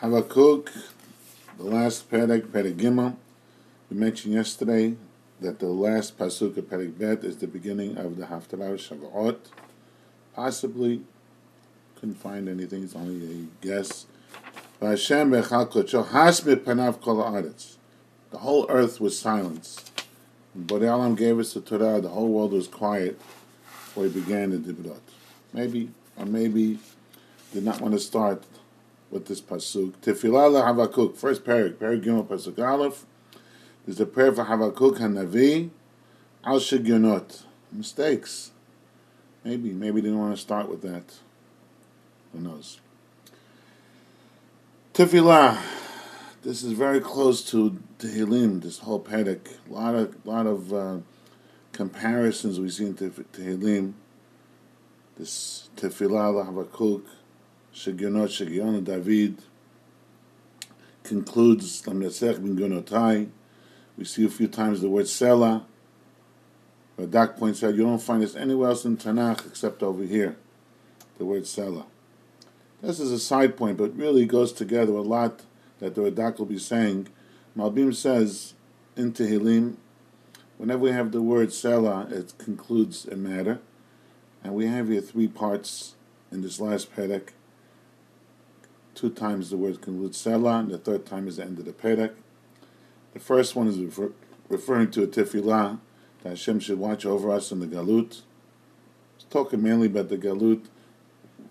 [0.00, 0.70] Habakkuk,
[1.56, 3.16] the last Perek, Perek.
[3.90, 4.94] We mentioned yesterday
[5.40, 9.38] that the last Pasuk of Perek Bet is the beginning of the Haftarah of Shavuot.
[10.34, 11.00] Possibly,
[11.94, 14.04] couldn't find anything, it's only a guess.
[14.80, 14.98] The
[18.34, 19.92] whole earth was silence.
[20.54, 23.18] But Alam gave us the Torah, the whole world was quiet
[23.64, 25.00] before he began the Dibrot.
[25.54, 26.80] Maybe, or maybe
[27.54, 28.42] did not want to start
[29.10, 29.92] with this pasuk.
[30.02, 33.04] Tefillah Havakuk, first parak, parak Gimel pasuk Aleph.
[33.84, 35.70] There's a prayer for Havakuk Hanavi,
[36.44, 37.42] Al Shigionot.
[37.72, 38.52] Mistakes.
[39.44, 41.04] Maybe, maybe they didn't want to start with that.
[42.32, 42.80] Who knows?
[44.94, 45.60] Tefillah.
[46.42, 48.62] This is very close to Tehillim.
[48.62, 49.48] This whole parak.
[49.68, 50.98] A lot of, lot of uh,
[51.72, 53.94] comparisons we see in Tehillim.
[55.18, 57.02] This Tefillah Havakuk.
[57.76, 59.36] Shigionot Shigion David
[61.02, 63.32] concludes Lamnesech bin.
[63.98, 65.62] We see a few times the word Sela.
[66.98, 70.36] Radak points out you don't find this anywhere else in Tanakh except over here,
[71.18, 71.84] the word Sela.
[72.80, 75.42] This is a side point, but really goes together a lot
[75.78, 77.08] that the Radak will be saying.
[77.54, 78.54] Malbim says
[78.96, 79.76] in Tehillim,
[80.56, 83.60] whenever we have the word Sela, it concludes a matter.
[84.42, 85.94] And we have here three parts
[86.32, 87.32] in this last Perek.
[88.96, 91.72] Two times the word concludes Selah, and the third time is the end of the
[91.72, 92.12] Perek.
[93.12, 94.12] The first one is refer-
[94.48, 95.78] referring to a tefillah
[96.22, 98.22] that Hashem should watch over us in the Galut.
[99.16, 100.64] It's talking mainly about the Galut,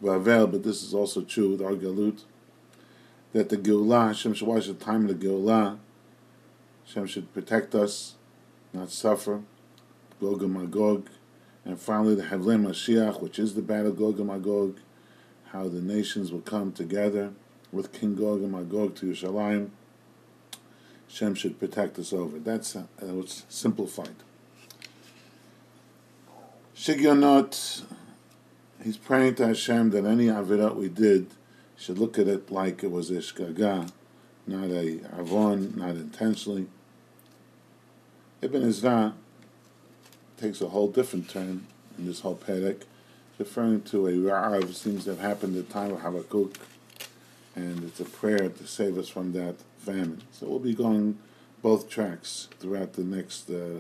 [0.02, 2.24] Bavel, but this is also true with our Galut.
[3.34, 5.78] That the Geulah, Hashem should watch the time of the Geulah.
[6.88, 8.16] Hashem should protect us,
[8.74, 9.44] not suffer.
[10.20, 11.10] Gog and Magog.
[11.64, 14.80] And finally, the Havlem Mashiach, which is the battle of Gog and Magog
[15.56, 17.32] how the nations will come together
[17.72, 19.70] with King Gog and Magog to Yerushalayim.
[21.08, 22.40] Hashem should protect us over.
[22.40, 24.18] That's uh, was simplified.
[26.76, 27.84] Shigionot,
[28.84, 31.28] he's praying to Hashem that any avirah we did
[31.78, 33.90] should look at it like it was a shgaga,
[34.46, 36.68] not a avon, not intentionally.
[38.42, 39.14] Ibn Ezra
[40.38, 41.66] takes a whole different turn
[41.98, 42.82] in this whole perek
[43.38, 46.58] referring to a rav, seems to have happened at the time of Habakkuk,
[47.56, 50.22] and it's a prayer to save us from that famine.
[50.32, 51.18] So we'll be going
[51.62, 53.80] both tracks throughout the next uh,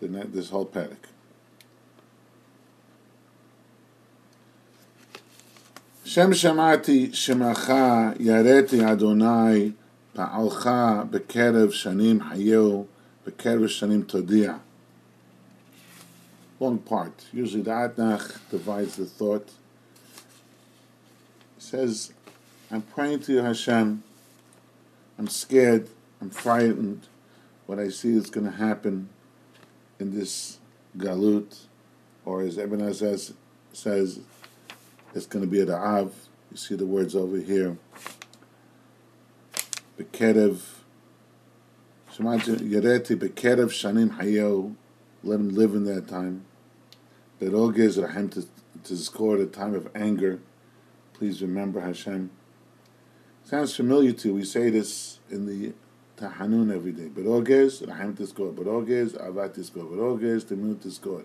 [0.00, 1.08] the ne- this whole paddock.
[6.04, 9.72] Shem Shemati Shemacha Yareti Adonai
[10.14, 12.86] Pa'alcha Bekerev Shanim Hayo
[13.26, 14.60] Bekerev Shanim Todiah
[16.58, 17.26] long part.
[17.32, 19.48] Usually the Adnach divides the thought.
[21.56, 22.12] He says,
[22.70, 24.02] I'm praying to you, Hashem.
[25.18, 25.88] I'm scared.
[26.20, 27.06] I'm frightened.
[27.66, 29.08] What I see is going to happen
[29.98, 30.58] in this
[30.96, 31.64] galut,
[32.24, 33.18] or as Ibn Ezra
[33.72, 34.20] says,
[35.14, 36.14] it's going to be at the Av.
[36.50, 37.76] You see the words over here.
[39.98, 40.60] Bekerev.
[42.18, 44.74] Yereti Bekerev Shanim Hayo
[45.26, 46.44] let him live in that time.
[47.40, 48.46] Berogez Rahem to,
[48.84, 50.40] to score the time of anger.
[51.12, 52.30] Please remember Hashem.
[53.44, 54.34] Sounds familiar to you.
[54.34, 55.74] We say this in the
[56.16, 57.08] Tahanun every day.
[57.08, 58.52] Berogez Rahem to score.
[58.52, 59.84] Berogez Avat to score.
[59.84, 61.24] Berogez Temut to score.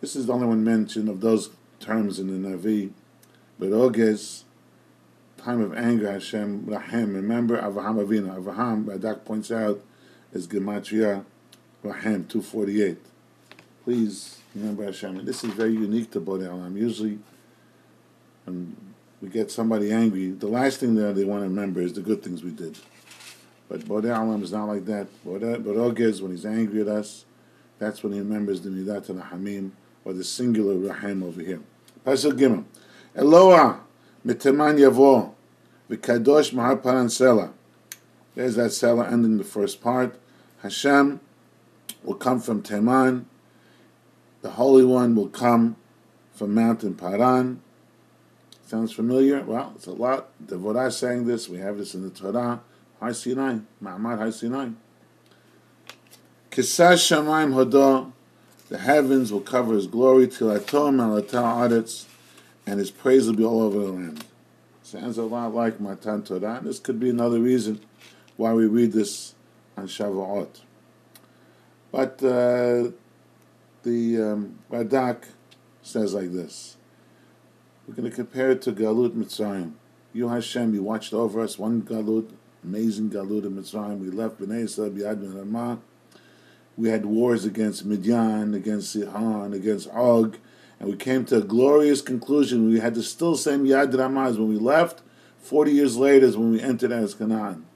[0.00, 2.90] This is the only one mention of those terms in the Navi.
[3.60, 4.44] Berogez,
[5.36, 7.14] time of anger, Hashem, Rahem.
[7.14, 8.42] Remember Avraham Avinu.
[8.42, 9.82] Avraham, Radak points out,
[10.32, 11.24] is Gematria
[11.84, 12.98] Rahem 248.
[13.84, 15.20] Please remember Hashem.
[15.20, 16.76] And This is very unique to Borei Olam.
[16.76, 17.18] Usually,
[18.44, 18.76] when
[19.22, 22.22] we get somebody angry, the last thing that they want to remember is the good
[22.22, 22.78] things we did.
[23.68, 25.06] But Borei Olam is not like that.
[25.24, 27.24] Berogez, when he's angry at us,
[27.78, 29.70] that's when he remembers the Midat and Hamim,
[30.04, 31.60] or the singular Rahim over here.
[32.04, 32.64] Pasuk Gimel.
[33.16, 33.78] Eloah,
[34.26, 35.32] miteman yavo,
[35.90, 37.08] v'kadosh mahar paran.
[38.34, 40.18] There's that sela ending the first part.
[40.62, 41.20] Hashem
[42.02, 43.24] will come from Teman.
[44.42, 45.76] The Holy One will come
[46.32, 47.60] from Mountain Paran.
[48.66, 49.42] Sounds familiar?
[49.42, 50.28] Well, it's a lot.
[50.44, 51.48] Devorah saying this.
[51.48, 52.60] We have this in the Torah.
[53.00, 53.58] Har Sinai.
[53.82, 54.68] Ma'amad Har Sinai.
[56.50, 58.12] Kisas Shamayim Hodo.
[58.68, 62.06] The heavens will cover His glory till Atom Alatar Aretz,
[62.64, 64.24] and His praise will be all over the land.
[64.84, 66.60] Sounds a lot like Matan Torah.
[66.62, 67.80] This could be another reason
[68.36, 69.34] why we read this
[69.76, 70.60] on Shavuot.
[71.92, 72.92] But uh,
[73.82, 75.24] the um, Radak
[75.82, 76.76] says like this.
[77.86, 79.72] We're going to compare it to Galut Mitzrayim.
[80.12, 81.58] You Hashem, you watched over us.
[81.58, 82.30] One galut,
[82.64, 84.00] amazing galut in Mitzrayim.
[84.00, 85.78] We left Bnei Yisrael, Ramah.
[86.76, 90.36] We had wars against Midian, against Sihon, against Og,
[90.78, 92.68] and we came to a glorious conclusion.
[92.70, 95.02] We had the still same Yad Ramah as when we left.
[95.40, 97.66] Forty years later is when we entered as Canaan.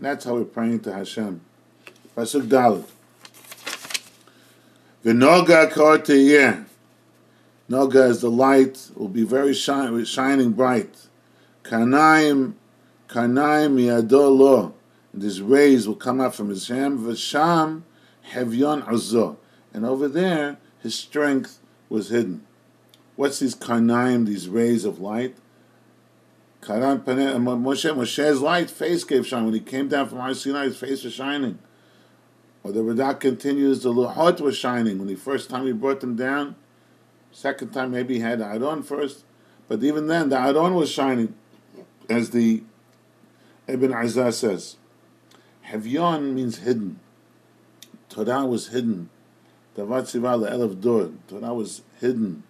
[0.00, 1.42] That's how we're praying to Hashem.
[2.16, 2.84] Pasuk Dalet.
[5.04, 5.98] V'noga kor
[7.68, 10.94] Noga is the light, will be very shine, shining bright.
[11.64, 12.54] Karnaim,
[13.08, 14.74] karnaim yado lo.
[15.12, 17.00] And his rays will come out from his hand.
[17.00, 17.82] V'sham
[18.30, 19.38] hevyon azo.
[19.72, 22.46] And over there, his strength was hidden.
[23.16, 25.36] What's these karnaim, these rays of light?
[26.60, 29.46] Karan Moshe, Moshe's light face gave shine.
[29.46, 31.58] When he came down from Har Sinai, his face was shining.
[32.64, 34.98] Or the Radak continues, the Luhot was shining.
[34.98, 36.54] When the first time he brought them down,
[37.32, 39.24] second time maybe he had the Aron first,
[39.68, 41.34] but even then the Aron was shining,
[42.08, 42.62] as the
[43.66, 44.76] Ibn Ezra says.
[45.68, 47.00] Hevyon means hidden.
[48.08, 49.10] Torah was hidden.
[49.76, 51.10] Davat Sival Elef Dor.
[51.28, 52.44] Torah was hidden.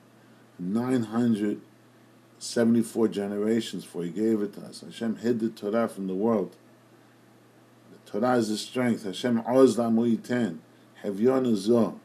[0.59, 4.81] 974 generations for He gave it to us.
[4.81, 6.57] Hashem hid the Torah from the world.
[8.13, 9.05] Torah is the strength.
[9.05, 10.59] Hashem oz lamuiten.
[11.03, 11.99] Hevyon uzo.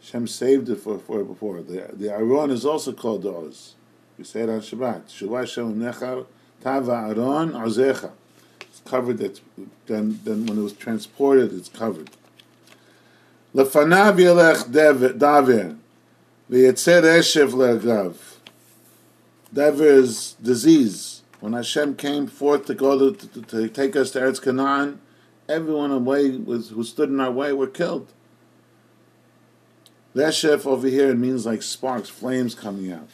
[0.00, 1.60] Hashem saved it for, for before.
[1.60, 3.74] The, the Aron is also called Oz.
[4.18, 5.06] We say it on Shabbat.
[5.06, 6.26] Shuvah Hashem nechar
[6.62, 8.12] tava Aron ozecha.
[8.62, 9.18] It's covered.
[9.18, 9.40] That
[9.86, 12.10] then, then when it was transported, it's covered.
[13.54, 15.76] Lefanav yelech daver.
[16.50, 18.16] V'yetzer eshev le'agav
[19.80, 21.22] is disease.
[21.44, 24.98] When Hashem came forth to go to, to, to take us to Eretz Canaan,
[25.46, 28.14] everyone away was, who stood in our way were killed.
[30.14, 33.10] Leshef over here it means like sparks, flames coming out.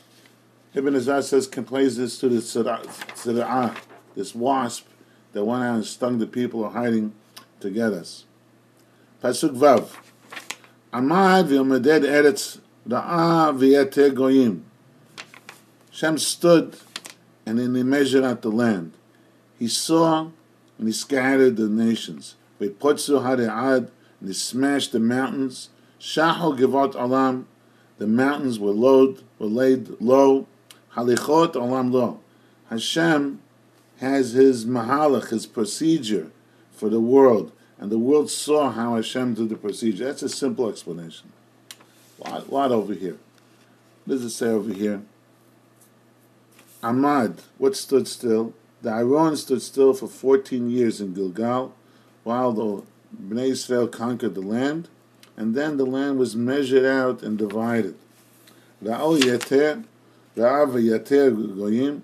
[0.75, 3.77] Ibn Ezra says compares this to the tzira'ah,
[4.15, 4.87] this wasp
[5.33, 7.13] that went out and stung the people who are hiding
[7.59, 8.27] to get us.
[9.21, 9.89] Pasuk Vav.
[10.93, 14.63] Amad v'yomeded eretz ra'ah v'yete goyim.
[15.91, 16.77] Shem stood
[17.51, 18.93] and then he measured out the land.
[19.59, 20.29] He saw
[20.79, 22.37] and he scattered the nations.
[22.61, 25.69] Ve'potzu hare'ad and he smashed the mountains.
[26.01, 27.49] Shaho givot alam,
[27.99, 30.47] the mountains were low, were laid low.
[30.95, 32.21] Halichot alam lo.
[32.69, 33.43] Hashem
[33.99, 36.31] has his mahalach, his procedure
[36.71, 37.51] for the world,
[37.81, 40.05] and the world saw how Hashem did the procedure.
[40.05, 41.33] That's a simple explanation.
[42.23, 43.19] A lot, lot over here.
[44.05, 45.03] What does it say over here?
[46.83, 48.55] Amad, what stood still?
[48.81, 51.75] The Aron stood still for 14 years in Gilgal
[52.25, 52.83] while the
[53.15, 54.89] Bnei Israel conquered the land,
[55.37, 57.97] and then the land was measured out and divided.
[58.83, 59.85] Ra'ol Yater,
[60.37, 62.03] Ra'av Yater Goyim,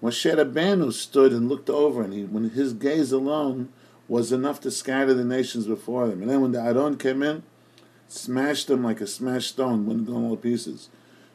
[0.00, 3.70] Moshe Rabbeinu stood and looked over, and he, when his gaze alone
[4.06, 6.20] was enough to scatter the nations before them.
[6.20, 7.42] And then when the Aron came in,
[8.06, 10.88] smashed them like a smashed stone, wouldn't go all pieces.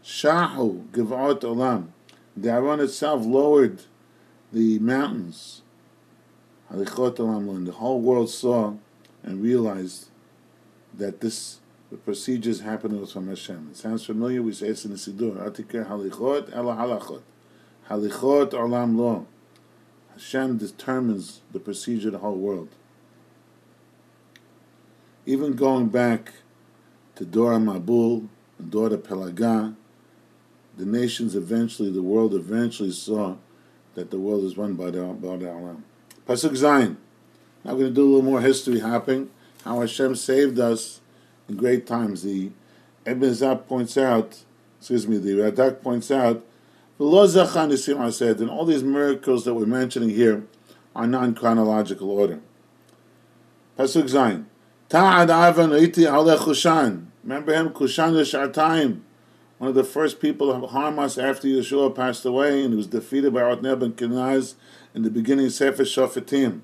[0.03, 1.87] Shahu Givot Olam,
[2.35, 3.83] the Aron itself lowered
[4.51, 5.61] the mountains.
[6.69, 8.75] And the whole world saw
[9.23, 10.09] and realized
[10.93, 11.59] that this
[11.89, 13.69] the procedures happening was from Hashem.
[13.71, 14.43] It sounds familiar.
[14.43, 15.37] We say it's in the Siddur.
[15.37, 17.21] Atikar halichot ela halachot.
[17.89, 19.25] Halichot olam lo.
[20.11, 22.69] Hashem determines the procedure of the whole world.
[25.25, 26.33] Even going back
[27.15, 28.27] to Dora Mabul
[28.59, 29.75] and Dora Pelagah,
[30.79, 33.35] the nations eventually, the world eventually saw
[33.95, 35.83] that the world is run by the by Alam.
[36.25, 36.95] Pasuk Zayin.
[37.65, 39.29] Now we're going to do a little more history hopping.
[39.65, 41.01] How Hashem saved us
[41.49, 42.23] in great times.
[42.23, 42.51] The
[43.05, 44.39] Ibn Ezra points out,
[44.79, 46.45] excuse me, the Radak points out,
[46.97, 50.43] the said, and all these miracles that we're mentioning here
[50.95, 52.39] are non-chronological order.
[53.77, 54.45] Pasuk Zayin.
[54.87, 57.07] Ta'ad Avan Iti Kushan.
[57.21, 59.01] Remember him, Kushan Shartaim
[59.59, 62.87] one of the first people to harm us after Yeshua passed away, and he was
[62.87, 64.55] defeated by Otniel ben Kenaz
[64.95, 66.61] in the beginning of Sefer Shofetim.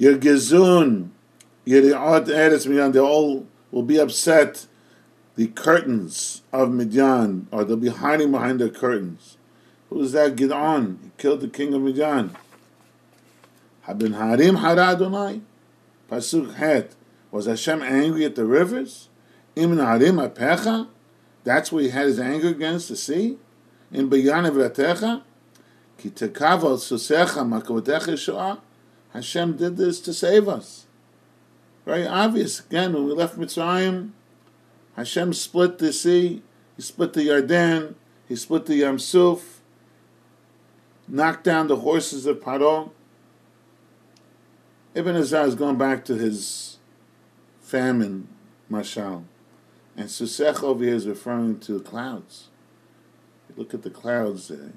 [0.00, 1.10] Yergezun,
[1.64, 4.66] Yeriot Eretz Midian, they all will be upset.
[5.36, 9.36] The curtains of Midian, or they'll be hiding behind the curtains.
[9.88, 10.34] Who is that?
[10.34, 11.00] Gidon.
[11.00, 12.34] He killed the king of Midian.
[13.82, 15.40] Haben Harim Hara Adonai.
[16.10, 16.96] Pasuk Het.
[17.30, 19.08] Was Hashem angry at the rivers?
[19.54, 20.88] Im Harim Apecha?
[21.44, 23.38] That's where he had his anger against the sea?
[23.90, 25.22] In Bayanav Ratecha?
[25.96, 28.60] Ki tekava susecha?
[29.12, 30.86] Hashem did this to save us.
[31.84, 32.60] Very obvious.
[32.60, 34.10] Again, when we left Mitzrayim,
[34.96, 36.42] Hashem split the sea,
[36.76, 37.94] He split the Yarden,
[38.28, 39.60] He split the Yam Suf,
[41.08, 42.90] knocked down the horses of Paro.
[44.94, 46.78] Ibn Ezra is going back to his
[47.60, 48.28] famine,
[48.70, 49.24] Mashal.
[49.98, 52.46] And Susech over here is referring to clouds.
[53.56, 54.46] Look at the clouds.
[54.46, 54.70] They're,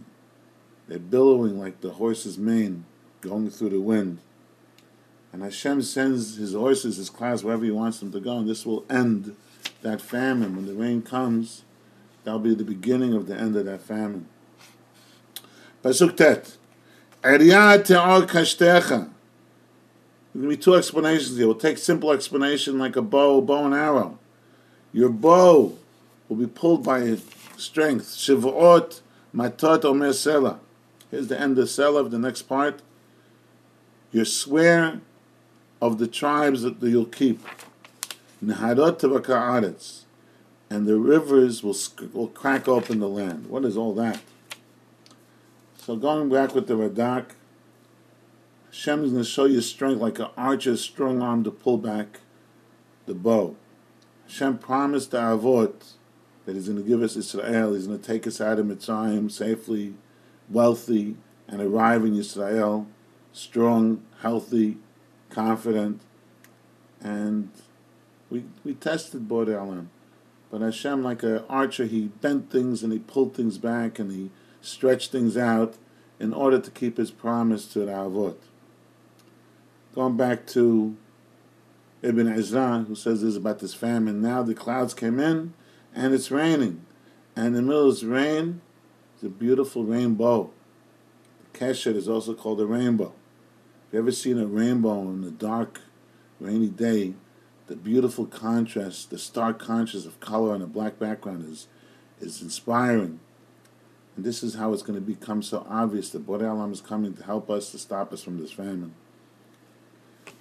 [0.88, 2.86] they're billowing like the horse's mane
[3.22, 4.18] going through the wind.
[5.32, 8.66] And Hashem sends his horses, his clouds, wherever he wants them to go, and this
[8.66, 9.36] will end
[9.84, 10.56] that famine.
[10.56, 11.66] When the rain comes,
[12.24, 14.26] that'll be the beginning of the end of that famine.
[15.84, 16.58] Pasuk Tet.
[20.34, 21.46] To be two explanations here.
[21.46, 24.18] We'll take simple explanation like a bow, bow and arrow.
[24.94, 25.78] Your bow
[26.28, 27.26] will be pulled by his
[27.58, 28.06] strength.
[28.06, 29.02] Shivuot
[29.34, 30.60] matot omer sela.
[31.10, 32.82] Here's the end of sela of the next part.
[34.12, 35.02] Your swear
[35.82, 37.46] of the tribes that you'll keep.
[38.44, 40.02] Neharot tevaka'aretz.
[40.70, 41.76] And the rivers will,
[42.14, 43.48] will crack open the land.
[43.48, 44.22] What is all that?
[45.78, 47.32] So going back with the Radak,
[48.68, 52.20] Hashem is going to show you strength like an archer's strong arm to pull back
[53.06, 53.58] the bow.
[54.32, 55.74] Hashem promised the Avot
[56.46, 57.74] that He's going to give us Israel.
[57.74, 59.96] He's going to take us out of Mitzrayim safely,
[60.50, 61.18] wealthy,
[61.50, 62.88] and arrive in Israel
[63.34, 64.78] strong, healthy,
[65.30, 66.02] confident.
[67.02, 67.50] And
[68.30, 69.88] we we tested Borei Olam.
[70.50, 74.30] But Hashem, like an archer, he bent things and he pulled things back and he
[74.62, 75.76] stretched things out
[76.20, 78.38] in order to keep his promise to the Avot.
[79.94, 80.96] Going back to
[82.02, 85.54] Ibn Ezra, who says this about this famine, now the clouds came in
[85.94, 86.86] and it's raining.
[87.36, 88.62] And in the middle of this rain,
[89.14, 90.52] it's a beautiful rainbow.
[91.54, 93.14] Keshet is also called a rainbow.
[93.86, 95.82] Have you ever seen a rainbow on a dark,
[96.40, 97.14] rainy day?
[97.68, 101.68] The beautiful contrast, the stark contrast of color on a black background is,
[102.20, 103.20] is inspiring.
[104.16, 107.14] And this is how it's going to become so obvious that Borei Olam is coming
[107.14, 108.94] to help us, to stop us from this famine.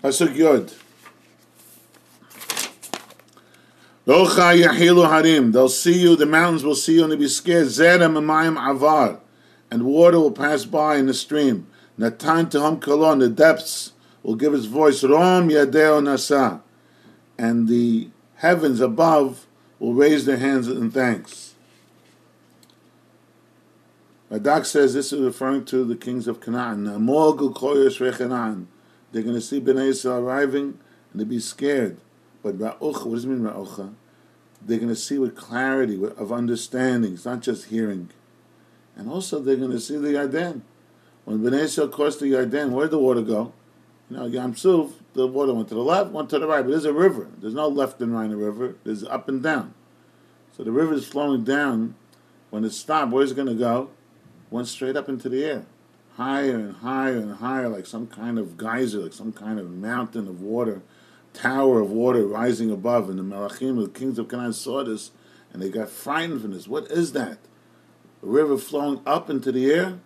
[0.03, 0.73] Pasuk Yod.
[4.07, 5.53] Harim.
[5.53, 7.67] They'll see you, the mountains will see you and they'll be scared.
[7.67, 9.21] Zerem Amayim Avar.
[9.71, 11.69] And water will pass by in the stream.
[11.97, 13.93] Natan Tehom Kolon, the depths
[14.23, 15.05] will give its voice.
[15.05, 16.63] Rom Yadeo Nasa.
[17.39, 19.47] And the heavens above
[19.79, 21.55] will raise their hands in thanks.
[24.31, 26.85] Radak says this is referring to the kings of Canaan.
[26.85, 26.99] They're
[29.23, 30.79] going to see Bnei Israel arriving
[31.13, 31.97] and they'll be scared.
[32.43, 33.95] But Ra'ucha, what does it mean Ra'ucha?
[34.63, 37.15] They're going to see with clarity, of understanding.
[37.15, 38.11] It's not just hearing.
[38.97, 40.63] And also they're going to see the Yarden.
[41.25, 43.53] When Bnei Israel crossed the Yarden, where'd the water go?
[44.11, 46.63] You know, Yam Suf, the water went to the left, went to the right.
[46.63, 47.29] But there's a river.
[47.39, 48.77] There's no left and right in the river.
[48.85, 49.75] There's up and down.
[50.57, 51.95] So the river is flowing down.
[52.51, 53.91] When it stopped, where's it going to go?
[54.51, 55.65] went straight up into the air,
[56.17, 60.29] higher and higher and higher, like some kind of geyser, like some kind of mountain
[60.29, 60.83] of water,
[61.35, 63.09] tower of water rising above.
[63.09, 65.11] And the Malachim, the kings of Canaan, saw this,
[65.53, 66.69] and they got frightened from this.
[66.69, 67.39] What is that?
[68.23, 69.99] A river flowing up into the air?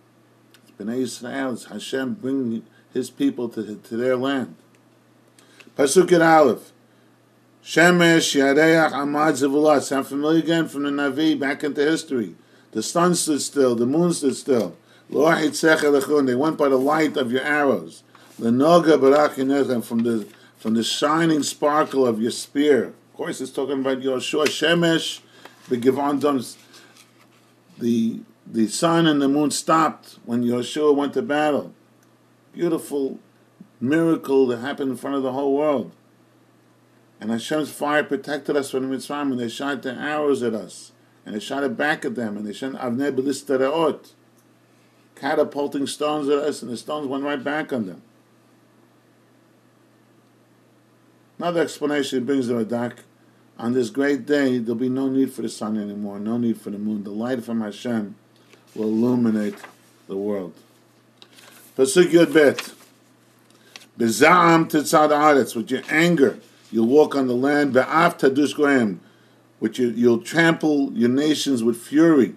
[0.62, 4.54] It's Bnei Israel, it's Hashem bringing his people to, to their land.
[5.76, 6.72] Pasuk Aleph.
[7.64, 9.82] Shemesh, Yareach, Amad, Zivulah.
[9.82, 12.36] Sound familiar again from the Navi back into history.
[12.72, 14.76] The sun stood still, the moon stood still.
[15.08, 18.02] They went by the light of your arrows.
[18.38, 20.26] The noga barachinechem from the
[20.64, 22.86] from the shining sparkle of your spear.
[22.86, 25.20] Of course, it's talking about Yoshua Shemesh,
[25.68, 26.56] the Givon
[27.76, 31.74] The the sun and the moon stopped when Yoshua went to battle.
[32.54, 33.18] Beautiful
[33.78, 35.92] miracle that happened in front of the whole world.
[37.20, 40.92] And Hashem's fire protected us from the Mitzrayim when they shot their arrows at us
[41.26, 44.12] and they shot it back at them, and they shot avnei belistareot,
[45.14, 48.00] catapulting stones at us, and the stones went right back on them.
[51.38, 52.98] Another explanation brings the Radak.
[53.58, 56.70] On this great day, there'll be no need for the sun anymore, no need for
[56.70, 57.04] the moon.
[57.04, 58.16] The light from Hashem
[58.74, 59.56] will illuminate
[60.08, 60.54] the world.
[61.76, 62.72] Pasuk Yud Bet.
[63.98, 65.54] Beza'am tetzad aretz.
[65.54, 66.38] With your anger,
[66.72, 67.72] you'll walk on the land.
[67.72, 69.00] Be'af tadush goyim
[69.64, 72.34] which you, you'll trample your nations with fury.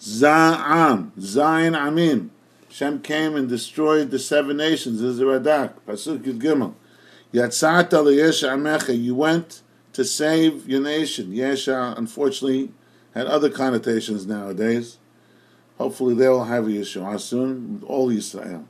[0.00, 2.30] Za'am, Zayin Amim.
[2.68, 5.00] Shem came and destroyed the seven nations.
[5.00, 6.74] This is the Radak, Pasuk Yud Gimel.
[7.32, 9.00] Yatzata amecha.
[9.00, 11.32] You went to save your nation.
[11.32, 12.72] Yesha, unfortunately,
[13.14, 14.98] had other connotations nowadays.
[15.78, 18.64] Hopefully, they will have a Yeshua soon with all Yisrael.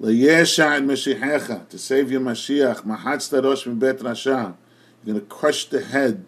[0.00, 2.84] Liyesha and Mashiacha to save your Mashiach.
[2.84, 4.56] Mahatz rosh bet Rasha.
[5.04, 6.24] You're going to crush the head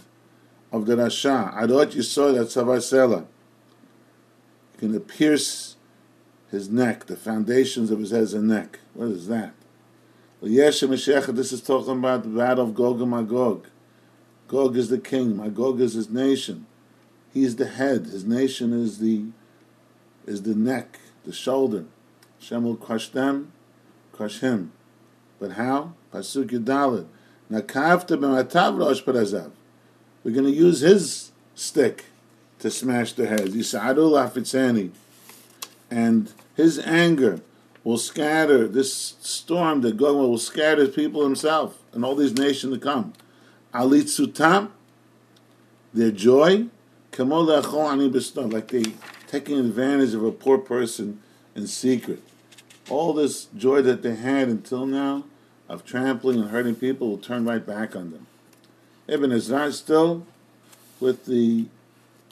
[0.71, 1.55] of the Rasha.
[1.57, 3.27] Adot Yisod at Savasela.
[4.81, 5.77] You're going to pierce
[6.51, 8.79] his neck, the foundations of his head and neck.
[8.93, 9.55] What is that?
[10.45, 10.83] This
[11.53, 13.67] is talking about the battle of Gog and Magog.
[14.47, 16.67] Gog is the king, Magog is his nation.
[17.33, 18.05] He's the head.
[18.07, 19.25] His nation is the
[20.27, 21.87] is the neck, the shoulder.
[22.39, 23.53] Hashem will crush them,
[24.13, 24.73] crush him.
[25.41, 25.95] But how?
[26.13, 27.07] Pasuk Yudalid.
[27.51, 29.03] Nakavta b'matav rosh.
[29.07, 32.05] We're going to use his stick
[32.59, 33.55] to smash their heads.
[33.55, 34.91] Yisa'adu lafitzani.
[35.91, 37.41] And his anger
[37.85, 42.81] will scatter this storm that God will scatter people himself and all these nations to
[42.81, 43.13] come.
[43.75, 44.71] Alitzutam,
[45.93, 46.67] their joy,
[47.17, 48.85] like they
[49.29, 51.21] taking advantage of a poor person
[51.55, 52.23] in secret.
[52.89, 55.25] All this joy that they had until now
[55.69, 58.27] of trampling and hurting people will turn right back on them.
[59.07, 60.27] Ibn Ezra still
[61.01, 61.67] with the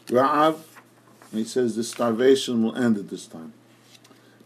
[0.06, 0.59] Ra'av,
[1.30, 3.52] and he says the starvation will end at this time.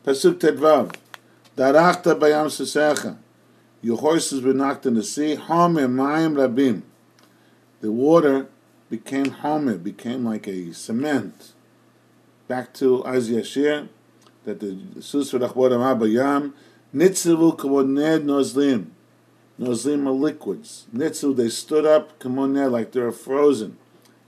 [0.06, 0.94] Pasuk Tedvav,
[1.56, 3.16] Darachta bayam sesecha.
[3.82, 5.34] Your horses were knocked in the sea.
[5.34, 6.82] Homer mayim rabim.
[7.80, 8.46] The water
[8.88, 11.54] became homer, became like a cement.
[12.46, 13.88] Back to Yashir,
[14.44, 16.52] that the Sus Rachbodim Abayam,
[16.94, 18.90] Nitzivu kamoned nozlim.
[19.60, 20.86] Nozlim are liquids.
[20.94, 23.76] Nitzu, they stood up, kamoned, like they're frozen.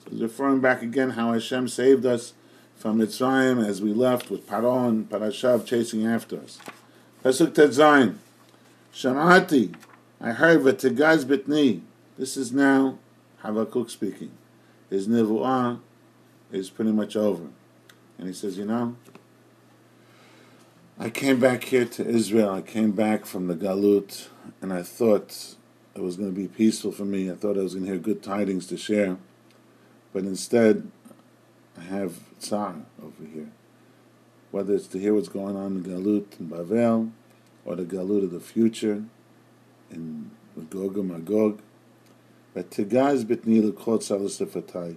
[0.03, 2.33] So referring back again how Hashem saved us
[2.79, 6.59] from Mitzrayim as we left with Paro and Parashav chasing after us.
[7.25, 8.15] Pasuk Tetzayin.
[8.95, 9.75] Shamati,
[10.21, 11.81] I heard Vatigaz Bitni.
[12.17, 12.99] This is now
[13.39, 14.31] Habakkuk speaking.
[14.91, 15.81] His Nivu'ah
[16.53, 17.49] is pretty much over.
[18.17, 18.97] And he says, you know,
[20.99, 22.51] I came back here to Israel.
[22.51, 24.29] I came back from the Galut,
[24.63, 25.57] and I thought
[25.95, 27.31] it was going to be peaceful for me.
[27.31, 29.17] I thought I was going to hear good tidings to share.
[30.13, 30.91] But instead,
[31.79, 33.51] I have Tsar over here.
[34.51, 37.13] Whether it's to hear what's going on in Galut in Bavel,
[37.65, 39.05] or the Galut of the future
[39.91, 40.31] in
[40.71, 41.61] Gog and Magog.
[42.55, 44.97] But Tigaz bitni l'kot.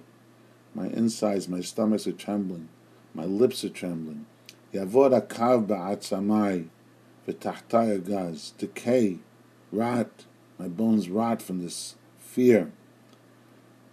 [0.73, 2.69] My insides, my stomachs are trembling.
[3.13, 4.25] My lips are trembling.
[4.73, 6.67] Yavod akav ba'atzamai
[7.27, 8.57] v'tachtai agaz.
[8.57, 9.19] Decay,
[9.71, 10.25] rot.
[10.57, 12.71] My bones rot from this fear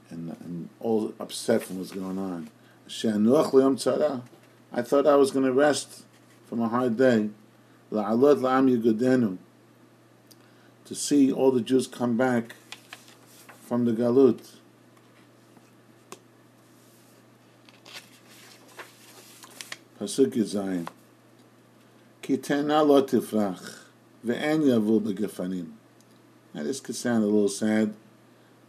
[0.09, 2.51] and, and all upset from what's going on.
[2.90, 6.05] I thought I was going to rest
[6.46, 7.29] from a hard day.
[7.90, 9.38] To
[10.94, 12.55] see all the Jews come back
[13.61, 14.40] from the Galut.
[20.01, 20.88] Pasuk Yizayin.
[22.22, 23.81] Ki tena lo tifrach,
[24.24, 25.72] ve'en yavu begefanim.
[26.55, 27.94] Now this could sound a little sad,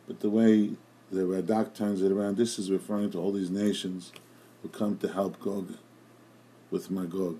[0.07, 0.71] but the way
[1.11, 4.11] the Radak turns it around, this is referring to all these nations
[4.61, 5.73] who come to help Gog
[6.69, 7.39] with Magog.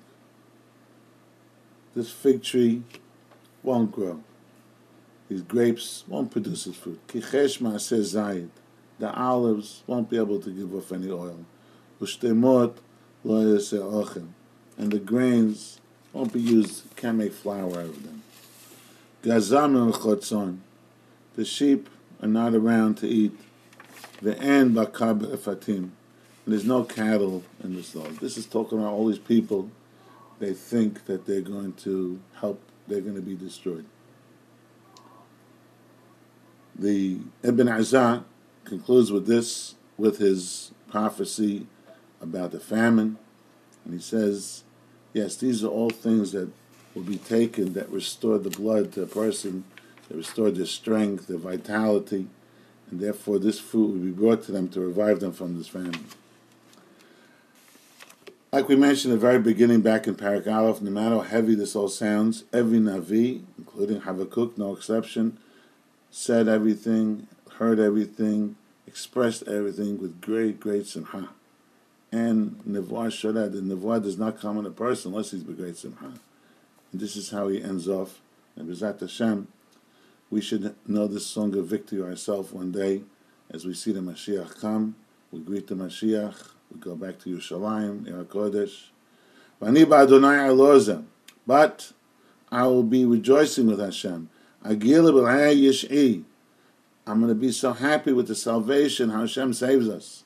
[1.96, 2.84] This fig tree
[3.64, 4.24] won't grow.
[5.28, 7.00] These grapes won't produce its fruit.
[7.08, 8.50] Kichesh says zayid.
[8.98, 11.46] The olives won't be able to give off any oil.
[12.02, 12.78] Ushtemot
[13.24, 13.58] lo
[14.78, 15.80] And the grains
[16.14, 18.24] won't be used, can't make flour out of them.
[19.24, 20.60] Gazam chotzon.
[21.36, 21.90] The sheep
[22.22, 23.38] are not around to eat.
[24.22, 25.24] The end bakab.
[25.68, 25.92] And
[26.48, 28.08] there's no cattle in this law.
[28.08, 29.70] This is talking about all these people.
[30.40, 32.62] They think that they're going to help.
[32.88, 33.86] They're going to be destroyed.
[36.76, 38.24] The Ibn Ezra
[38.64, 41.68] concludes with this, with his prophecy
[42.22, 43.18] about the famine,
[43.84, 44.64] and he says,
[45.14, 46.50] "Yes, these are all things that
[46.96, 49.66] will be taken that restore the blood to a person,
[50.08, 52.28] that restore their strength, their vitality,
[52.92, 56.06] and therefore this food will be brought to them to revive them from this famine.
[58.52, 61.54] Like we mentioned at the very beginning back in Parak Aleph, no matter how heavy
[61.54, 65.38] this all sounds, every Navi, including Habakkuk, no exception,
[66.10, 68.56] said everything, heard everything,
[68.88, 71.30] expressed everything with great, great simha.
[72.12, 75.78] And Nevuah Shoreh, the Nevuah does not come on a person unless he's with great
[75.78, 76.14] simha.
[76.92, 78.20] And this is how he ends off.
[78.56, 79.48] And Bezat Hashem,
[80.30, 83.02] we should know this song of victory ourselves one day
[83.50, 84.96] as we see the Mashiach come.
[85.32, 86.50] We greet the Mashiach.
[86.72, 88.90] We go back to Yerushalayim, Kodesh.
[91.48, 91.92] But
[92.52, 94.30] I will be rejoicing with Hashem.
[94.64, 94.78] I'm
[97.20, 100.24] going to be so happy with the salvation how Hashem saves us.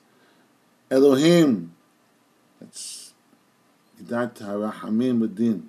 [0.90, 1.74] Elohim.
[2.60, 3.14] It's
[4.02, 5.62] Idat HaRahamim B'din.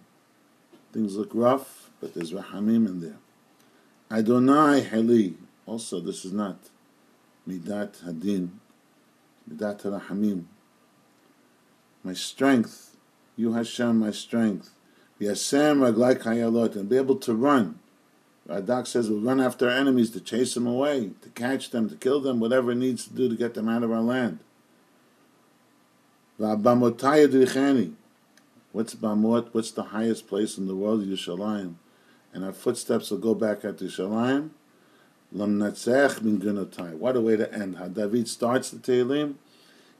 [0.92, 3.18] Things look rough, but there's Rahamim in there.
[4.12, 5.36] Adonai Heli.
[5.66, 6.58] Also, this is not
[7.48, 8.50] Midat Hadin,
[9.50, 10.46] Midat Rahamim.
[12.04, 12.96] My strength
[13.36, 14.70] You Hashem, my strength.
[15.20, 17.80] V'yasem raglai kayalot, and be able to run.
[18.48, 21.96] Radak says we'll run after our enemies to chase them away, to catch them, to
[21.96, 24.40] kill them, whatever it needs to do to get them out of our land.
[26.38, 26.56] What's
[28.96, 29.48] Bamot?
[29.52, 31.06] What's the highest place in the world?
[31.06, 31.76] Yerushalayim.
[32.36, 34.50] And our footsteps will go back at Yerushalayim.
[35.32, 36.94] Lam natzech min gunotai.
[36.94, 37.78] What a way to end.
[37.78, 39.36] How David starts the Tehillim,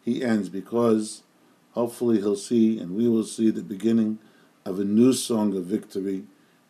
[0.04, 1.24] he ends because
[1.72, 4.20] hopefully he'll see and we will see the beginning
[4.66, 6.26] of a new song of victory.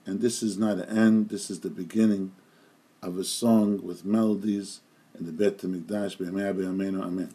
[0.05, 2.33] And this is not an end, this is the beginning
[3.01, 4.81] of a song with melodies
[5.17, 6.21] in the Bet HaMikdash.
[6.21, 7.33] Amen.